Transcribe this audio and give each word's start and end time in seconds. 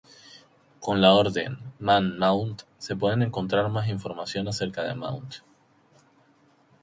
Con 0.79 0.99
la 0.99 1.13
orden 1.13 1.59
"man 1.77 2.17
mount" 2.17 2.63
se 2.79 2.95
puede 2.95 3.23
encontrar 3.23 3.69
más 3.69 3.87
información 3.87 4.47
acerca 4.47 4.81
de 4.83 4.95
"mount". 4.95 5.35